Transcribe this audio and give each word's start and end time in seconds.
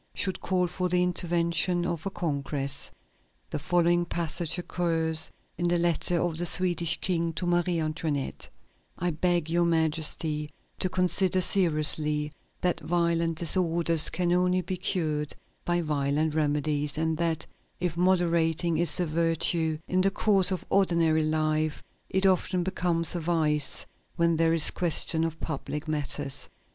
should 0.15 0.41
call 0.41 0.65
for 0.65 0.89
the 0.89 1.03
intervention 1.03 1.85
of 1.85 2.07
a 2.07 2.09
congress. 2.09 2.89
The 3.51 3.59
following 3.59 4.05
passage 4.05 4.57
occurs 4.57 5.29
in 5.59 5.67
the 5.67 5.77
letter 5.77 6.19
of 6.19 6.39
the 6.39 6.45
Swedish 6.47 6.99
King 6.99 7.33
to 7.33 7.45
Marie 7.45 7.77
Antoinette: 7.79 8.49
"I 8.97 9.11
beg 9.11 9.47
Your 9.47 9.63
Majesty 9.65 10.49
to 10.79 10.89
consider 10.89 11.39
seriously 11.39 12.31
that 12.61 12.79
violent 12.79 13.37
disorders 13.37 14.09
can 14.09 14.33
only 14.33 14.61
be 14.61 14.75
cured 14.77 15.35
by 15.65 15.81
violent 15.81 16.33
remedies, 16.33 16.97
and 16.97 17.15
that 17.19 17.45
if 17.79 17.95
moderation 17.95 18.77
is 18.77 18.99
a 18.99 19.05
virtue 19.05 19.77
in 19.87 20.01
the 20.01 20.09
course 20.09 20.49
of 20.49 20.65
ordinary 20.71 21.21
life, 21.23 21.83
it 22.09 22.25
often 22.25 22.63
becomes 22.63 23.13
a 23.13 23.19
vice 23.19 23.85
when 24.15 24.35
there 24.37 24.51
is 24.51 24.71
question 24.71 25.23
of 25.23 25.39
public 25.39 25.87
matters. 25.87 26.49